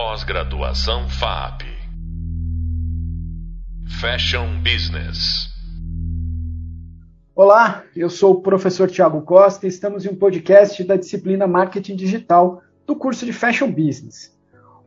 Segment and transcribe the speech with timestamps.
[0.00, 1.62] Pós-graduação FAP.
[4.00, 5.48] Fashion Business.
[7.34, 11.96] Olá, eu sou o professor Tiago Costa e estamos em um podcast da disciplina Marketing
[11.96, 14.32] Digital do curso de Fashion Business.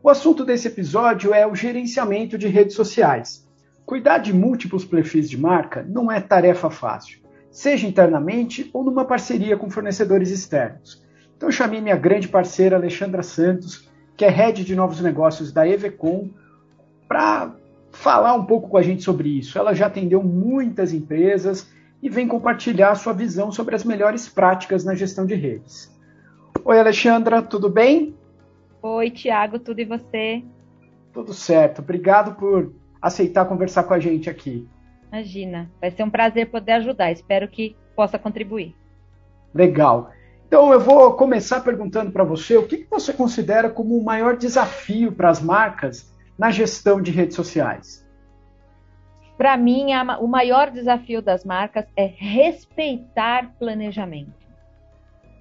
[0.01, 3.45] O assunto desse episódio é o gerenciamento de redes sociais.
[3.85, 7.19] Cuidar de múltiplos perfis de marca não é tarefa fácil,
[7.51, 11.03] seja internamente ou numa parceria com fornecedores externos.
[11.35, 16.29] Então chamei minha grande parceira Alexandra Santos, que é head de novos negócios da Evecom,
[17.07, 17.53] para
[17.91, 19.57] falar um pouco com a gente sobre isso.
[19.57, 21.69] Ela já atendeu muitas empresas
[22.01, 25.91] e vem compartilhar sua visão sobre as melhores práticas na gestão de redes.
[26.63, 28.15] Oi, Alexandra, tudo bem?
[28.81, 30.43] Oi, Tiago, tudo e você?
[31.13, 31.79] Tudo certo.
[31.79, 34.67] Obrigado por aceitar conversar com a gente aqui.
[35.11, 37.11] Imagina, vai ser um prazer poder ajudar.
[37.11, 38.75] Espero que possa contribuir.
[39.53, 40.11] Legal.
[40.51, 45.09] Então eu vou começar perguntando para você o que você considera como o maior desafio
[45.09, 48.05] para as marcas na gestão de redes sociais.
[49.37, 54.33] Para mim, a, o maior desafio das marcas é respeitar planejamento.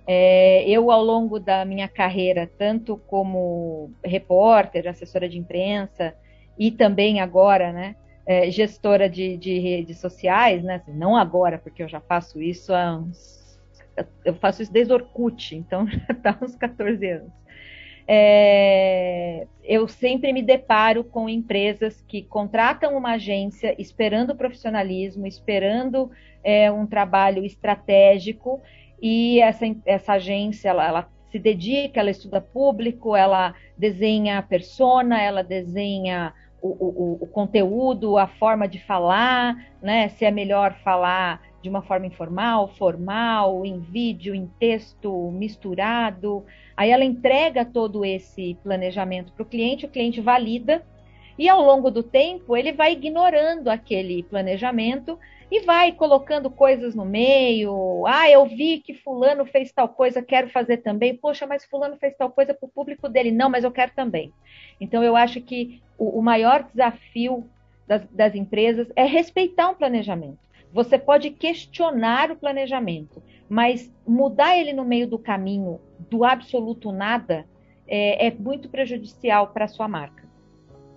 [0.07, 6.15] É, eu, ao longo da minha carreira, tanto como repórter, assessora de imprensa
[6.57, 11.83] e também agora, né, é, gestora de, de, redes sociais, né, assim, não agora, porque
[11.83, 13.40] eu já faço isso há uns.
[14.25, 17.41] Eu faço isso desde Orkut, então já está uns 14 anos
[18.13, 26.11] é, eu sempre me deparo com empresas que contratam uma agência esperando profissionalismo, esperando
[26.43, 28.61] é, um trabalho estratégico,
[29.01, 35.23] e essa, essa agência ela, ela se dedica, ela estuda público, ela desenha a persona,
[35.23, 40.09] ela desenha o, o, o, conteúdo, a forma de falar, né?
[40.09, 46.45] Se é melhor falar de uma forma informal, formal, em vídeo, em texto, misturado.
[46.77, 50.85] Aí ela entrega todo esse planejamento para o cliente, o cliente valida,
[51.39, 55.19] e ao longo do tempo ele vai ignorando aquele planejamento
[55.51, 58.05] e vai colocando coisas no meio.
[58.07, 61.17] Ah, eu vi que fulano fez tal coisa, quero fazer também.
[61.17, 63.33] Poxa, mas fulano fez tal coisa para o público dele.
[63.33, 64.33] Não, mas eu quero também.
[64.81, 67.45] Então eu acho que o, o maior desafio
[67.87, 70.39] das, das empresas é respeitar um planejamento.
[70.73, 77.45] Você pode questionar o planejamento, mas mudar ele no meio do caminho, do absoluto nada,
[77.87, 80.29] é, é muito prejudicial para a sua marca.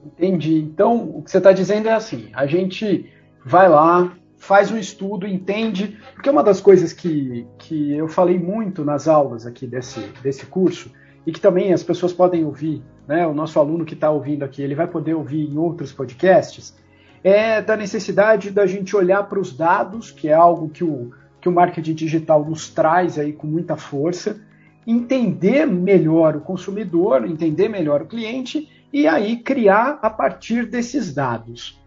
[0.05, 0.57] Entendi.
[0.57, 3.09] Então, o que você está dizendo é assim: a gente
[3.43, 5.97] vai lá, faz um estudo, entende.
[6.13, 10.91] Porque uma das coisas que, que eu falei muito nas aulas aqui desse, desse curso,
[11.25, 13.25] e que também as pessoas podem ouvir, né?
[13.25, 16.75] O nosso aluno que está ouvindo aqui, ele vai poder ouvir em outros podcasts,
[17.23, 21.47] é da necessidade da gente olhar para os dados, que é algo que o, que
[21.47, 24.41] o marketing digital nos traz aí com muita força,
[24.85, 31.81] entender melhor o consumidor, entender melhor o cliente e aí criar a partir desses dados.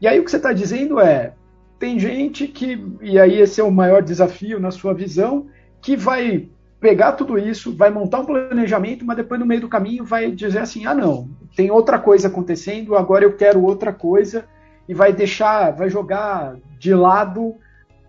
[0.00, 1.34] E aí o que você está dizendo é,
[1.78, 5.46] tem gente que, e aí esse é o maior desafio na sua visão,
[5.82, 6.48] que vai
[6.80, 10.60] pegar tudo isso, vai montar um planejamento, mas depois no meio do caminho vai dizer
[10.60, 14.46] assim, ah não, tem outra coisa acontecendo, agora eu quero outra coisa,
[14.88, 17.56] e vai deixar, vai jogar de lado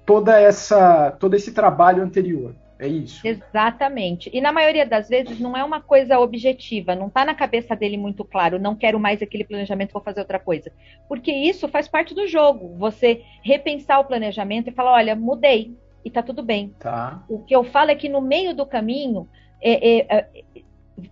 [0.05, 2.55] toda essa, todo esse trabalho anterior.
[2.79, 3.27] É isso.
[3.27, 4.29] Exatamente.
[4.33, 7.97] E na maioria das vezes não é uma coisa objetiva, não está na cabeça dele
[7.97, 10.71] muito claro, não quero mais aquele planejamento, vou fazer outra coisa.
[11.07, 12.77] Porque isso faz parte do jogo.
[12.77, 15.75] Você repensar o planejamento e falar, olha, mudei
[16.05, 16.73] e tá tudo bem.
[16.79, 17.21] Tá.
[17.27, 19.27] O que eu falo é que no meio do caminho
[19.61, 20.27] é, é, é,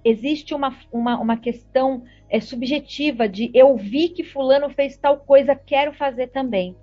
[0.04, 5.56] existe uma, uma, uma questão é, subjetiva de eu vi que fulano fez tal coisa,
[5.56, 6.76] quero fazer também.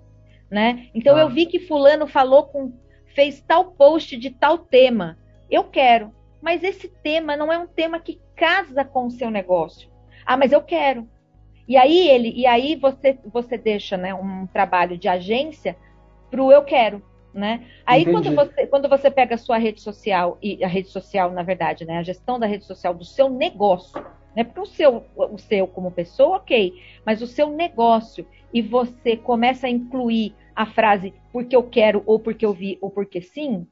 [0.49, 0.87] Né?
[0.93, 1.21] Então ah.
[1.21, 2.73] eu vi que fulano falou com
[3.13, 5.17] fez tal post de tal tema.
[5.49, 9.89] Eu quero, mas esse tema não é um tema que casa com o seu negócio.
[10.25, 11.07] Ah, mas eu quero.
[11.67, 15.75] E aí ele, e aí você você deixa, né, um trabalho de agência
[16.29, 17.01] para o eu quero,
[17.35, 17.65] né?
[17.85, 21.43] Aí quando você quando você pega a sua rede social e a rede social, na
[21.43, 24.03] verdade, né, a gestão da rede social do seu negócio,
[24.35, 24.43] né?
[24.43, 26.73] Porque o seu, o seu como pessoa, ok,
[27.05, 32.17] mas o seu negócio e você começa a incluir a frase porque eu quero, ou
[32.17, 33.67] porque eu vi, ou porque sim,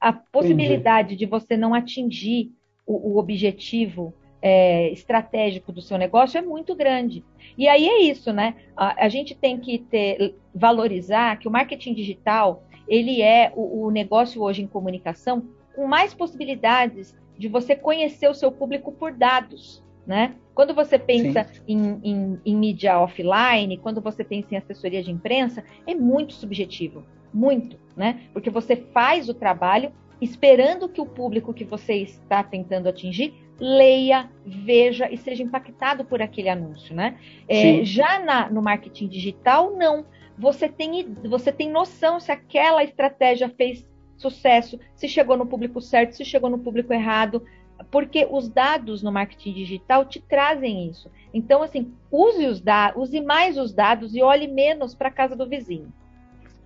[0.00, 1.24] a possibilidade Entendi.
[1.24, 2.50] de você não atingir
[2.84, 4.12] o, o objetivo
[4.42, 7.24] é, estratégico do seu negócio é muito grande.
[7.56, 8.54] E aí é isso, né?
[8.76, 13.90] A, a gente tem que ter, valorizar que o marketing digital ele é o, o
[13.90, 15.42] negócio hoje em comunicação
[15.74, 19.84] com mais possibilidades de você conhecer o seu público por dados.
[20.06, 20.36] Né?
[20.54, 25.64] Quando você pensa em, em, em, mídia offline, quando você pensa em assessoria de imprensa,
[25.84, 27.04] é muito subjetivo,
[27.34, 28.20] muito, né?
[28.32, 29.90] Porque você faz o trabalho
[30.20, 36.20] esperando que o público que você está tentando atingir leia, veja e seja impactado por
[36.20, 37.16] aquele anúncio, né?
[37.48, 40.04] É, já na, no marketing digital, não.
[40.38, 43.86] Você tem, você tem noção se aquela estratégia fez
[44.16, 47.42] sucesso, se chegou no público certo, se chegou no público errado,
[47.90, 51.10] porque os dados no marketing digital te trazem isso.
[51.32, 55.36] Então, assim, use os dados, use mais os dados e olhe menos para a casa
[55.36, 55.92] do vizinho.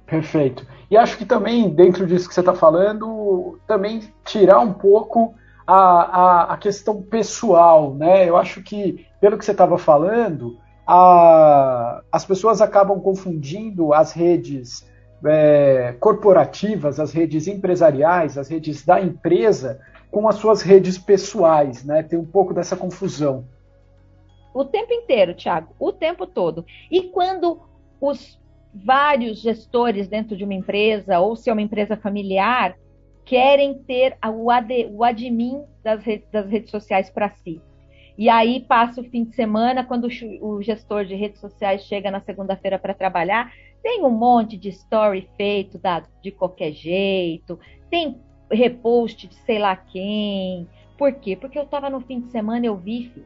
[0.06, 0.66] Perfeito.
[0.90, 5.34] E acho que também, dentro disso que você está falando, também tirar um pouco
[5.64, 8.28] a, a, a, questão pessoal, né?
[8.28, 10.58] Eu acho que, pelo que você estava falando,
[10.92, 14.84] a, as pessoas acabam confundindo as redes
[15.24, 22.02] é, corporativas, as redes empresariais, as redes da empresa, com as suas redes pessoais, né?
[22.02, 23.44] Tem um pouco dessa confusão.
[24.52, 26.66] O tempo inteiro, Thiago, o tempo todo.
[26.90, 27.60] E quando
[28.00, 28.40] os
[28.74, 32.76] vários gestores dentro de uma empresa, ou se é uma empresa familiar,
[33.24, 36.02] querem ter o, ad, o admin das
[36.32, 37.62] das redes sociais para si.
[38.20, 40.06] E aí passa o fim de semana, quando
[40.42, 43.50] o gestor de redes sociais chega na segunda-feira para trabalhar,
[43.82, 47.58] tem um monte de story feito da, de qualquer jeito,
[47.88, 48.20] tem
[48.52, 50.68] repost de sei lá quem.
[50.98, 51.34] Por quê?
[51.34, 53.24] Porque eu estava no fim de semana, eu vi, fiz.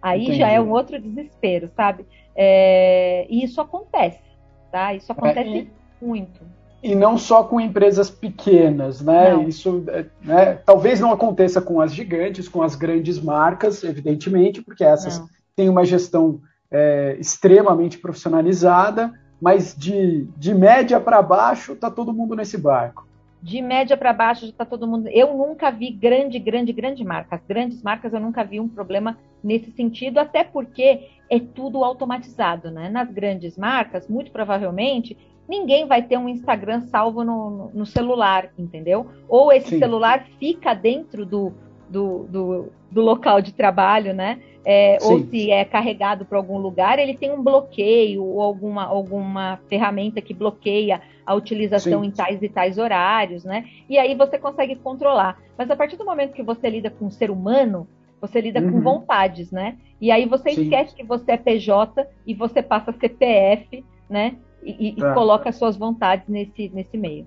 [0.00, 0.38] Aí Entendi.
[0.38, 2.06] já é um outro desespero, sabe?
[2.36, 4.22] É, e isso acontece,
[4.70, 4.94] tá?
[4.94, 6.40] Isso acontece é, muito.
[6.82, 9.32] E não só com empresas pequenas, né?
[9.32, 9.48] Não.
[9.48, 10.54] Isso, é, né?
[10.64, 15.28] Talvez não aconteça com as gigantes, com as grandes marcas, evidentemente, porque essas não.
[15.56, 16.40] têm uma gestão
[16.70, 23.08] é, extremamente profissionalizada, mas de, de média para baixo está todo mundo nesse barco
[23.40, 25.08] de média para baixo já está todo mundo.
[25.08, 27.36] Eu nunca vi grande, grande, grande marca.
[27.36, 32.70] As grandes marcas eu nunca vi um problema nesse sentido, até porque é tudo automatizado,
[32.70, 32.88] né?
[32.88, 35.16] Nas grandes marcas, muito provavelmente,
[35.48, 39.06] ninguém vai ter um Instagram salvo no, no celular, entendeu?
[39.28, 39.78] Ou esse Sim.
[39.78, 41.52] celular fica dentro do,
[41.88, 44.40] do, do, do local de trabalho, né?
[44.64, 49.58] É, ou se é carregado para algum lugar, ele tem um bloqueio ou alguma, alguma
[49.66, 52.08] ferramenta que bloqueia a utilização Sim.
[52.08, 53.64] em tais e tais horários, né?
[53.88, 55.38] E aí você consegue controlar.
[55.56, 57.88] Mas a partir do momento que você lida com um ser humano,
[58.20, 58.72] você lida uhum.
[58.72, 59.78] com vontades, né?
[60.00, 60.62] E aí você Sim.
[60.62, 64.36] esquece que você é PJ e você passa CPF, né?
[64.62, 65.14] E, e, e tá.
[65.14, 67.26] coloca suas vontades nesse, nesse meio.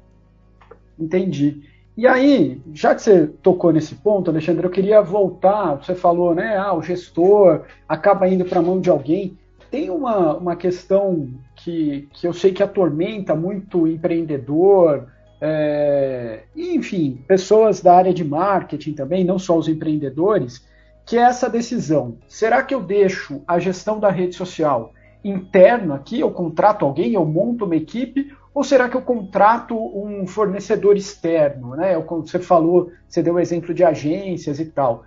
[0.99, 1.61] Entendi.
[1.97, 5.75] E aí, já que você tocou nesse ponto, Alexandre, eu queria voltar.
[5.75, 6.55] Você falou, né?
[6.57, 9.37] Ah, o gestor acaba indo para a mão de alguém.
[9.69, 15.07] Tem uma, uma questão que, que eu sei que atormenta muito o empreendedor,
[15.39, 20.65] é, enfim, pessoas da área de marketing também, não só os empreendedores,
[21.05, 22.17] que é essa decisão.
[22.27, 27.25] Será que eu deixo a gestão da rede social interno aqui, eu contrato alguém, eu
[27.25, 31.75] monto uma equipe, ou será que eu contrato um fornecedor externo?
[31.75, 31.97] Né?
[31.97, 35.03] Você falou, você deu o exemplo de agências e tal.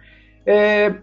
[0.46, 0.94] É,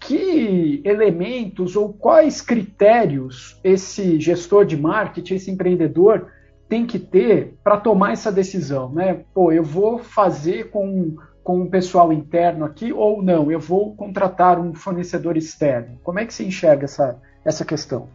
[0.00, 6.28] que elementos ou quais critérios esse gestor de marketing, esse empreendedor,
[6.68, 8.92] tem que ter para tomar essa decisão?
[8.92, 9.24] Né?
[9.32, 13.50] Pô, eu vou fazer com, com o pessoal interno aqui ou não?
[13.50, 15.98] Eu vou contratar um fornecedor externo?
[16.02, 18.08] Como é que se enxerga essa, essa questão?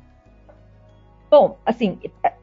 [1.31, 1.97] Bom, assim,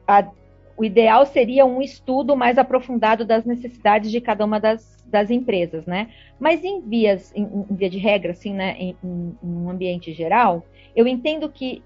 [0.07, 0.27] a,
[0.75, 5.85] o ideal seria um estudo mais aprofundado das necessidades de cada uma das, das empresas,
[5.85, 6.09] né?
[6.39, 10.65] Mas em vias, em, em via de regra, assim, né, em, em, um ambiente geral,
[10.95, 11.83] eu entendo que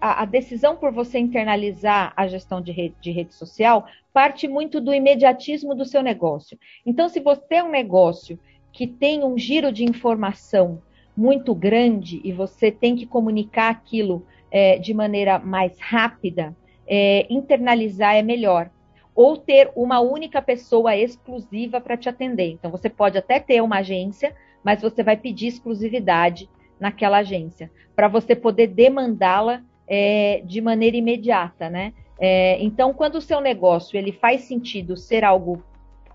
[0.00, 4.80] a, a, decisão por você internalizar a gestão de rede, de rede social parte muito
[4.80, 6.56] do imediatismo do seu negócio.
[6.86, 8.38] Então, se você é um negócio
[8.70, 10.80] que tem um giro de informação
[11.16, 16.56] muito grande e você tem que comunicar aquilo é, de maneira mais rápida,
[16.86, 18.70] é, internalizar é melhor.
[19.12, 22.52] Ou ter uma única pessoa exclusiva para te atender.
[22.52, 24.32] Então, você pode até ter uma agência,
[24.62, 31.68] mas você vai pedir exclusividade naquela agência, para você poder demandá-la é, de maneira imediata,
[31.68, 31.92] né?
[32.18, 35.64] É, então, quando o seu negócio ele faz sentido ser algo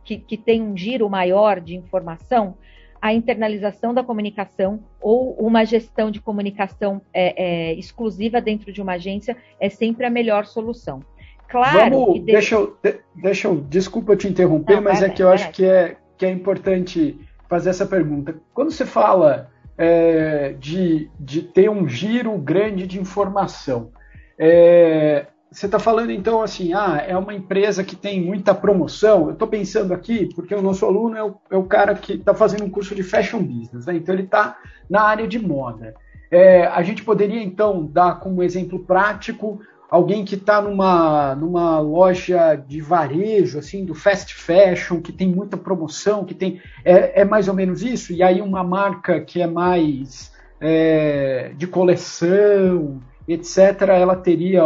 [0.05, 2.55] que, que tem um giro maior de informação,
[3.01, 8.93] a internalização da comunicação ou uma gestão de comunicação é, é, exclusiva dentro de uma
[8.93, 11.01] agência é sempre a melhor solução.
[11.47, 11.89] Claro.
[11.89, 12.77] Vamos, deixa, eu,
[13.15, 16.29] deixa eu, desculpa te interromper, Não, mas é que eu acho que é, que é
[16.29, 18.35] importante fazer essa pergunta.
[18.53, 23.91] Quando você fala é, de, de ter um giro grande de informação,
[24.37, 29.27] é, você está falando então assim, ah, é uma empresa que tem muita promoção.
[29.27, 32.33] Eu estou pensando aqui, porque o nosso aluno é o, é o cara que está
[32.33, 33.95] fazendo um curso de fashion business, né?
[33.95, 34.57] então ele está
[34.89, 35.95] na área de moda.
[36.31, 42.55] É, a gente poderia então dar como exemplo prático alguém que está numa, numa loja
[42.55, 46.61] de varejo, assim, do fast fashion, que tem muita promoção, que tem.
[46.85, 48.13] É, é mais ou menos isso?
[48.13, 54.61] E aí uma marca que é mais é, de coleção, etc., ela teria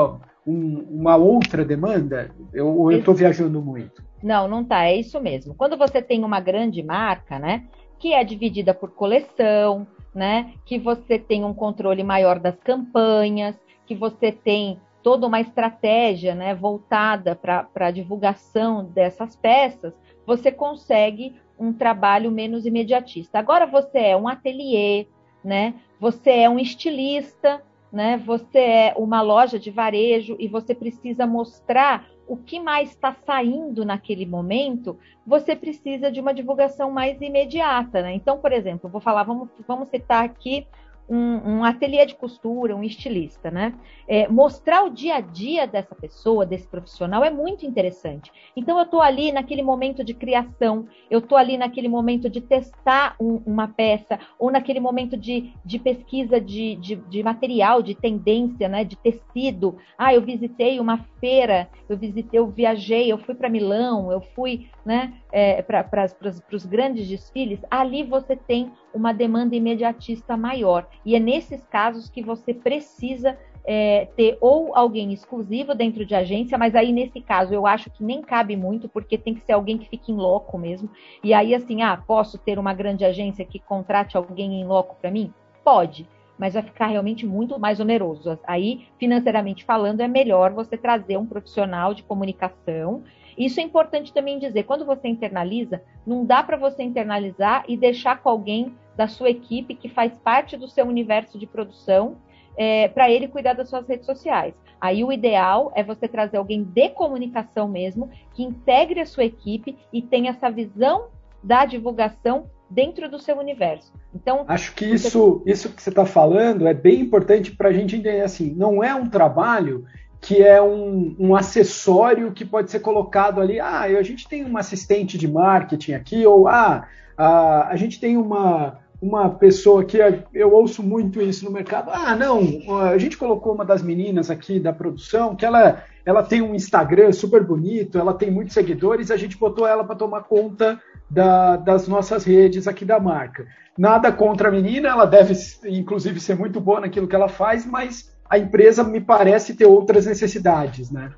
[0.46, 2.32] um, uma outra demanda?
[2.54, 4.04] Eu, ou eu estou viajando muito?
[4.22, 5.54] Não, não tá, é isso mesmo.
[5.54, 7.66] Quando você tem uma grande marca, né,
[8.00, 13.96] que é dividida por coleção, né, que você tem um controle maior das campanhas, que
[13.96, 19.94] você tem toda uma estratégia né, voltada para a divulgação dessas peças,
[20.26, 23.38] você consegue um trabalho menos imediatista.
[23.38, 25.08] Agora você é um ateliê,
[25.44, 25.76] né?
[26.00, 27.62] Você é um estilista,
[27.94, 28.18] né?
[28.26, 33.86] Você é uma loja de varejo e você precisa mostrar o que mais está saindo
[33.86, 34.98] naquele momento,
[35.28, 38.14] você precisa de uma divulgação mais imediata, né?
[38.14, 40.66] Então, por exemplo, vou falar, vamos, vamos citar aqui
[41.08, 43.74] um, um ateliê de costura, um estilista, né?
[44.08, 48.32] É, mostrar o dia a dia dessa pessoa, desse profissional, é muito interessante.
[48.56, 53.16] Então, eu estou ali naquele momento de criação, eu estou ali naquele momento de testar
[53.20, 58.68] um, uma peça, ou naquele momento de, de pesquisa de, de, de, material, de tendência,
[58.68, 58.84] né?
[58.84, 59.78] De tecido.
[59.98, 64.68] Ah, eu visitei uma feira, eu visitei, eu viajei, eu fui para Milão, eu fui
[64.86, 66.08] né, é, para
[66.52, 67.60] os grandes desfiles.
[67.70, 70.88] Ali você tem uma demanda imediatista maior.
[71.06, 76.58] E é nesses casos que você precisa é, ter ou alguém exclusivo dentro de agência,
[76.58, 79.78] mas aí nesse caso eu acho que nem cabe muito, porque tem que ser alguém
[79.78, 80.90] que fique em loco mesmo.
[81.24, 85.12] E aí, assim, ah, posso ter uma grande agência que contrate alguém em loco para
[85.12, 85.34] mim?
[85.64, 86.08] Pode,
[86.38, 88.38] mas vai ficar realmente muito mais oneroso.
[88.46, 93.04] Aí, financeiramente falando, é melhor você trazer um profissional de comunicação.
[93.38, 98.22] Isso é importante também dizer, quando você internaliza, não dá para você internalizar e deixar
[98.22, 102.18] com alguém da sua equipe que faz parte do seu universo de produção
[102.56, 104.54] é, para ele cuidar das suas redes sociais.
[104.80, 109.78] Aí o ideal é você trazer alguém de comunicação mesmo, que integre a sua equipe
[109.92, 111.08] e tenha essa visão
[111.42, 113.94] da divulgação dentro do seu universo.
[114.14, 117.96] Então, acho que isso, isso que você está falando é bem importante para a gente
[117.96, 118.54] entender assim.
[118.56, 119.86] Não é um trabalho
[120.24, 123.60] que é um, um, acessório que pode ser colocado ali.
[123.60, 126.88] Ah, a gente tem uma assistente de marketing aqui, ou ah,
[127.18, 129.98] a, a gente tem uma, uma pessoa que
[130.34, 131.92] eu ouço muito isso no mercado.
[131.92, 132.42] Ah, não,
[132.80, 137.12] a gente colocou uma das meninas aqui da produção que ela, ela tem um Instagram
[137.12, 141.86] super bonito, ela tem muitos seguidores, a gente botou ela para tomar conta da, das
[141.86, 143.46] nossas redes aqui da marca.
[143.78, 145.34] Nada contra a menina, ela deve
[145.66, 150.06] inclusive ser muito boa naquilo que ela faz, mas a empresa me parece ter outras
[150.06, 151.14] necessidades, né?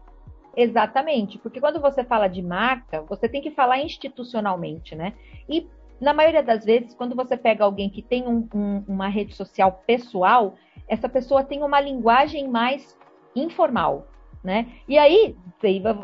[0.56, 5.14] Exatamente, porque quando você fala de marca, você tem que falar institucionalmente, né?
[5.50, 5.68] E
[6.00, 9.84] na maioria das vezes, quando você pega alguém que tem um, um, uma rede social
[9.86, 10.56] pessoal,
[10.88, 12.98] essa pessoa tem uma linguagem mais
[13.36, 14.08] informal,
[14.44, 14.68] né?
[14.88, 15.36] E aí,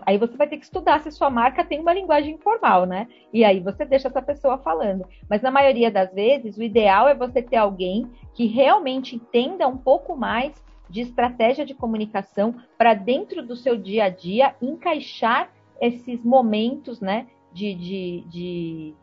[0.05, 3.07] aí você vai ter que estudar se sua marca tem uma linguagem informal, né?
[3.31, 5.05] E aí você deixa essa pessoa falando.
[5.29, 9.77] Mas na maioria das vezes, o ideal é você ter alguém que realmente entenda um
[9.77, 10.53] pouco mais
[10.91, 17.27] de estratégia de comunicação para dentro do seu dia a dia encaixar esses momentos, né?
[17.53, 18.95] de, de, de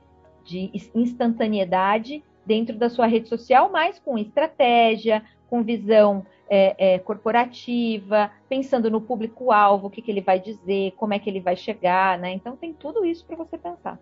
[0.49, 8.31] de instantaneidade dentro da sua rede social, mas com estratégia, com visão é, é, corporativa,
[8.49, 12.19] pensando no público-alvo, o que, que ele vai dizer, como é que ele vai chegar,
[12.19, 12.33] né?
[12.33, 14.01] Então tem tudo isso para você pensar.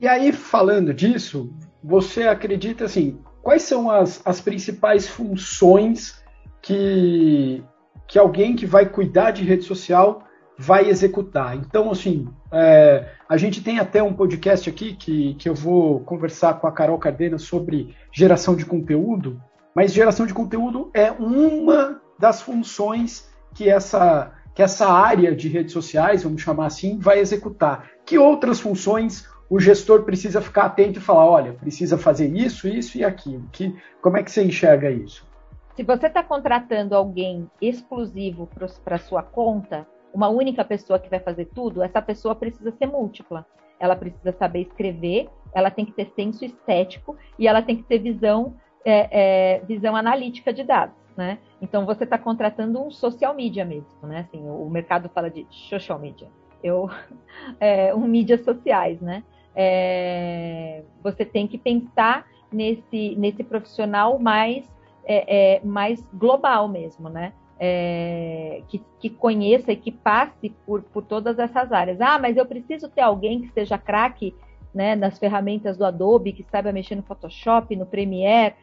[0.00, 1.52] E aí, falando disso,
[1.82, 6.24] você acredita assim, quais são as, as principais funções
[6.62, 7.62] que,
[8.08, 10.24] que alguém que vai cuidar de rede social
[10.56, 11.54] vai executar.
[11.56, 16.54] Então, assim, é, a gente tem até um podcast aqui que, que eu vou conversar
[16.54, 19.40] com a Carol Cardenas sobre geração de conteúdo,
[19.74, 25.72] mas geração de conteúdo é uma das funções que essa, que essa área de redes
[25.72, 27.90] sociais, vamos chamar assim, vai executar.
[28.06, 32.98] Que outras funções o gestor precisa ficar atento e falar, olha, precisa fazer isso, isso
[32.98, 33.48] e aquilo.
[33.52, 35.26] Que, como é que você enxerga isso?
[35.74, 38.48] Se você está contratando alguém exclusivo
[38.84, 43.44] para sua conta, uma única pessoa que vai fazer tudo, essa pessoa precisa ser múltipla.
[43.80, 47.98] Ela precisa saber escrever, ela tem que ter senso estético e ela tem que ter
[47.98, 50.96] visão, é, é, visão analítica de dados.
[51.16, 51.38] Né?
[51.60, 54.26] Então você está contratando um social media mesmo, né?
[54.28, 56.28] Assim, o, mercado fala de social media,
[56.60, 56.90] eu,
[57.60, 59.22] é, um mídias sociais, né?
[59.54, 64.64] É, você tem que pensar nesse, nesse profissional mais,
[65.04, 67.32] é, é, mais global mesmo, né?
[67.58, 72.00] é, que, que, conheça e que passe por, por todas essas áreas.
[72.00, 74.34] Ah, mas eu preciso ter alguém que seja craque
[74.74, 78.54] né, nas ferramentas do Adobe, que saiba mexer no Photoshop, no Premiere.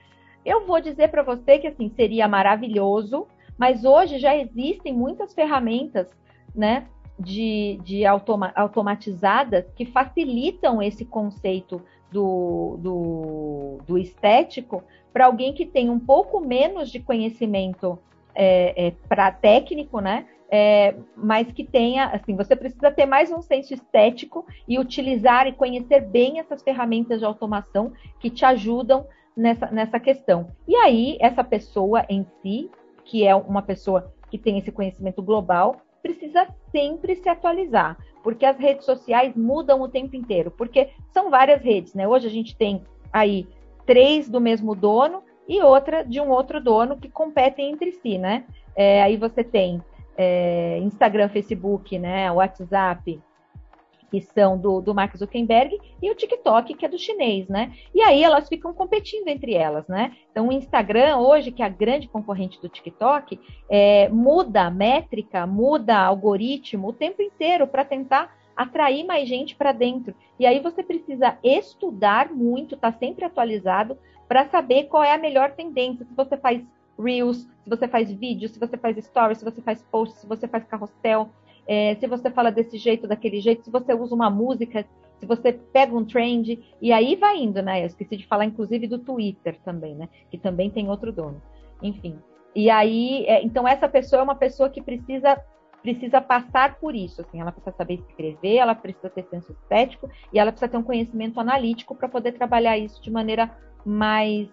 [0.46, 6.08] Eu vou dizer para você que assim seria maravilhoso, Mas hoje já existem muitas ferramentas,
[6.56, 6.88] né,
[7.22, 15.66] de, de automa automatizadas que facilitam esse conceito do, do, do estético para alguém que
[15.66, 17.98] tem um pouco menos de conhecimento
[18.34, 20.26] é, é, para técnico, né?
[20.54, 25.54] É, mas que tenha, assim, você precisa ter mais um senso estético e utilizar e
[25.54, 30.52] conhecer bem essas ferramentas de automação que te ajudam nessa, nessa questão.
[30.68, 32.70] E aí, essa pessoa em si,
[33.06, 38.58] que é uma pessoa que tem esse conhecimento global, precisa sempre se atualizar, porque as
[38.58, 42.08] redes sociais mudam o tempo inteiro, porque são várias redes, né?
[42.08, 43.48] Hoje a gente tem aí
[43.86, 48.46] três do mesmo dono e outra de um outro dono que competem entre si, né?
[48.76, 49.82] É, aí você tem
[50.18, 53.20] é, Instagram, Facebook, né, WhatsApp,
[54.12, 57.72] que são do, do Mark Zuckerberg, e o TikTok, que é do chinês, né?
[57.96, 60.12] E aí elas ficam competindo entre elas, né?
[60.30, 63.40] Então o Instagram, hoje, que é a grande concorrente do TikTok,
[63.70, 69.72] é, muda a métrica, muda algoritmo o tempo inteiro para tentar atrair mais gente para
[69.72, 70.14] dentro.
[70.38, 75.52] E aí você precisa estudar muito, tá sempre atualizado, para saber qual é a melhor
[75.52, 76.06] tendência.
[76.06, 76.62] Se você faz
[77.00, 80.48] Reels, se você faz vídeo, se você faz stories, se você faz post, se você
[80.48, 81.30] faz carrossel,
[81.74, 84.86] é, se você fala desse jeito, daquele jeito, se você usa uma música,
[85.18, 87.82] se você pega um trend, e aí vai indo, né?
[87.82, 90.10] Eu esqueci de falar, inclusive, do Twitter também, né?
[90.30, 91.42] Que também tem outro dono.
[91.82, 92.20] Enfim.
[92.54, 95.42] E aí, é, então essa pessoa é uma pessoa que precisa
[95.82, 100.38] precisa passar por isso, assim, ela precisa saber escrever, ela precisa ter senso estético e
[100.38, 103.50] ela precisa ter um conhecimento analítico para poder trabalhar isso de maneira
[103.84, 104.48] mais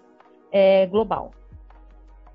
[0.52, 1.32] é, global.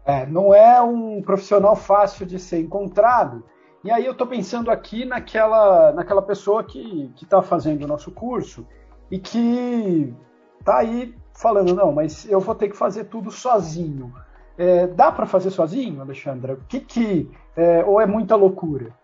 [0.06, 3.44] É, não é um profissional fácil de ser encontrado,
[3.84, 8.66] e aí eu estou pensando aqui naquela, naquela pessoa que está fazendo o nosso curso
[9.12, 10.14] e que
[10.60, 14.14] está aí falando, não, mas eu vou ter que fazer tudo sozinho.
[14.58, 16.54] É, dá para fazer sozinho, Alexandra?
[16.54, 18.96] O que que é, ou é muita loucura?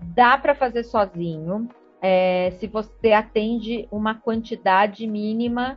[0.00, 1.68] Dá para fazer sozinho,
[2.00, 5.76] é, se você atende uma quantidade mínima,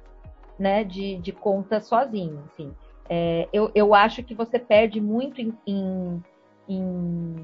[0.57, 2.41] né, de, de contas sozinho.
[2.45, 2.71] Assim.
[3.09, 6.23] É, eu, eu acho que você perde muito em, em,
[6.69, 7.35] em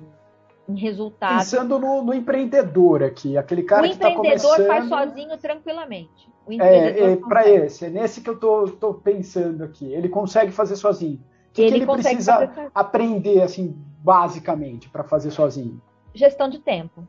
[0.67, 1.38] em resultado.
[1.38, 4.49] Pensando no, no, empreendedor aqui, aquele cara que está começando...
[4.49, 6.30] O empreendedor faz sozinho tranquilamente.
[6.60, 9.91] é, é para esse, é nesse que eu tô, tô pensando aqui.
[9.93, 11.19] Ele consegue fazer sozinho.
[11.49, 12.71] O que ele, que ele precisa fazer...
[12.75, 15.82] aprender, assim, basicamente, para fazer sozinho?
[16.13, 17.08] Gestão de tempo.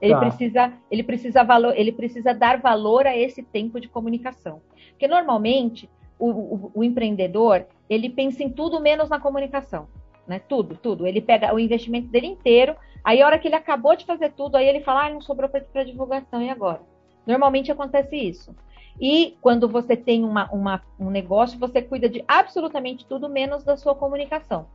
[0.00, 0.20] Ele tá.
[0.20, 4.60] precisa, ele precisa valor, ele precisa dar valor a esse tempo de comunicação.
[4.90, 5.88] Porque normalmente
[6.18, 9.88] o, o, o empreendedor ele pensa em tudo menos na comunicação
[10.26, 10.40] né?
[10.40, 11.06] Tudo, tudo.
[11.06, 14.56] Ele pega o investimento dele inteiro, aí a hora que ele acabou de fazer tudo,
[14.56, 16.80] aí ele fala, ah, não sobrou para divulgação, e agora?
[17.26, 18.54] Normalmente acontece isso.
[19.00, 23.76] E quando você tem uma, uma, um negócio, você cuida de absolutamente tudo menos da
[23.76, 24.66] sua comunicação.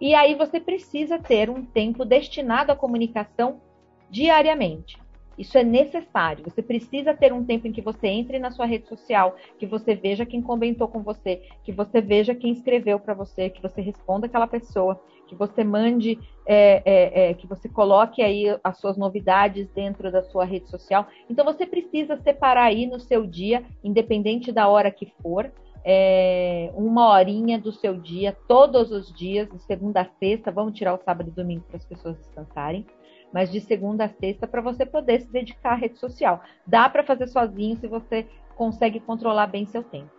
[0.00, 3.60] E aí você precisa ter um tempo destinado à comunicação
[4.08, 4.98] diariamente.
[5.38, 6.44] Isso é necessário.
[6.44, 9.94] Você precisa ter um tempo em que você entre na sua rede social, que você
[9.94, 14.26] veja quem comentou com você, que você veja quem escreveu para você, que você responda
[14.26, 19.68] aquela pessoa, que você mande, é, é, é, que você coloque aí as suas novidades
[19.70, 21.06] dentro da sua rede social.
[21.28, 25.50] Então você precisa separar aí no seu dia, independente da hora que for,
[25.84, 30.50] é, uma horinha do seu dia, todos os dias, de segunda a sexta.
[30.50, 32.84] Vamos tirar o sábado e domingo para as pessoas descansarem
[33.32, 36.42] mas de segunda a sexta para você poder se dedicar à rede social.
[36.66, 40.10] Dá para fazer sozinho se você consegue controlar bem seu tempo.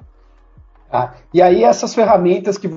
[0.91, 2.67] Ah, e aí essas ferramentas que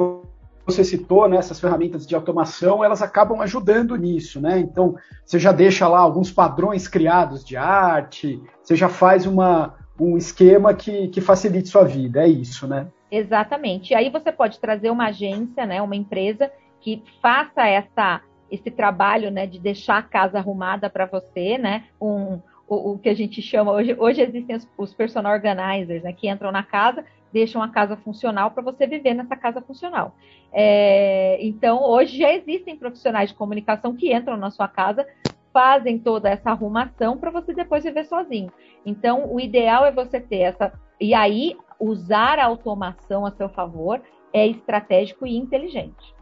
[0.66, 4.58] você citou, né, essas ferramentas de automação, elas acabam ajudando nisso, né?
[4.58, 4.94] Então,
[5.24, 10.72] você já deixa lá alguns padrões criados de arte, você já faz uma, um esquema
[10.72, 12.86] que, que facilite sua vida, é isso, né?
[13.10, 13.92] Exatamente.
[13.92, 19.30] E aí você pode trazer uma agência, né, uma empresa que faça essa esse trabalho,
[19.30, 23.42] né, de deixar a casa arrumada para você, né, um, o, o, que a gente
[23.42, 27.68] chama hoje, hoje existem os, os personal organizers, né, que entram na casa, deixam a
[27.68, 30.14] casa funcional para você viver nessa casa funcional.
[30.52, 35.04] É, então, hoje já existem profissionais de comunicação que entram na sua casa,
[35.52, 38.52] fazem toda essa arrumação para você depois viver sozinho.
[38.86, 40.72] Então, o ideal é você ter essa.
[41.00, 44.00] E aí, usar a automação a seu favor
[44.32, 46.14] é estratégico e inteligente.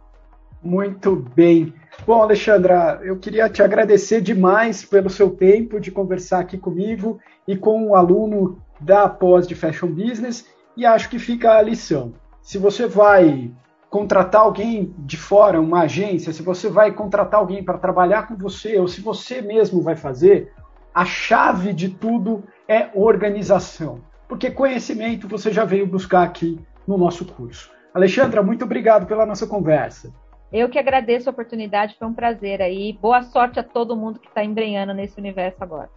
[0.63, 1.75] Muito bem.
[2.07, 7.57] Bom, Alexandra, eu queria te agradecer demais pelo seu tempo de conversar aqui comigo e
[7.57, 10.47] com o aluno da pós de Fashion Business,
[10.77, 12.15] e acho que fica a lição.
[12.41, 13.51] Se você vai
[13.91, 18.79] contratar alguém de fora, uma agência, se você vai contratar alguém para trabalhar com você,
[18.79, 20.53] ou se você mesmo vai fazer,
[20.95, 24.01] a chave de tudo é organização.
[24.29, 27.71] Porque conhecimento você já veio buscar aqui no nosso curso.
[27.93, 30.13] Alexandra, muito obrigado pela nossa conversa.
[30.53, 32.93] Eu que agradeço a oportunidade, foi um prazer aí.
[33.01, 35.89] Boa sorte a todo mundo que está embrenhando nesse universo agora.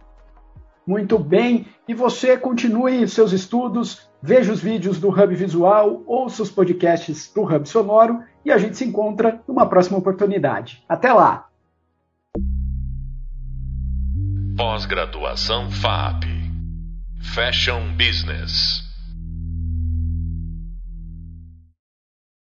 [0.86, 1.66] Muito bem.
[1.86, 7.42] E você continue seus estudos, veja os vídeos do Hub Visual, ouça os podcasts do
[7.42, 10.82] Hub Sonoro e a gente se encontra numa próxima oportunidade.
[10.88, 11.48] Até lá!
[14.56, 16.24] Pós-graduação FAP
[17.20, 18.85] Fashion Business